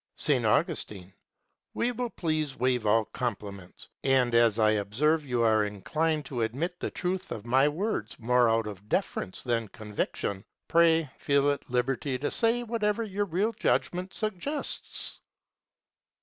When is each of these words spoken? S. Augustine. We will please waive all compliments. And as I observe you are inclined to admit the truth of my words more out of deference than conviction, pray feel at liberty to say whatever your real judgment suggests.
S. 0.17 0.31
Augustine. 0.43 1.13
We 1.75 1.91
will 1.91 2.09
please 2.09 2.55
waive 2.57 2.87
all 2.87 3.05
compliments. 3.05 3.87
And 4.03 4.33
as 4.33 4.57
I 4.57 4.71
observe 4.71 5.23
you 5.27 5.43
are 5.43 5.63
inclined 5.63 6.25
to 6.25 6.41
admit 6.41 6.79
the 6.79 6.89
truth 6.89 7.31
of 7.31 7.45
my 7.45 7.69
words 7.69 8.17
more 8.17 8.49
out 8.49 8.65
of 8.65 8.89
deference 8.89 9.43
than 9.43 9.67
conviction, 9.67 10.43
pray 10.67 11.07
feel 11.19 11.51
at 11.51 11.69
liberty 11.69 12.17
to 12.17 12.31
say 12.31 12.63
whatever 12.63 13.03
your 13.03 13.25
real 13.25 13.53
judgment 13.53 14.15
suggests. 14.15 15.19